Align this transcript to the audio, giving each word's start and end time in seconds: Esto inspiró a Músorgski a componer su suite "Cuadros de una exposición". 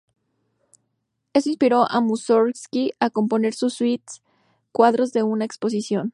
Esto 1.31 1.49
inspiró 1.51 1.85
a 1.87 2.01
Músorgski 2.01 2.91
a 2.99 3.11
componer 3.11 3.53
su 3.53 3.69
suite 3.69 4.13
"Cuadros 4.71 5.13
de 5.13 5.21
una 5.21 5.45
exposición". 5.45 6.09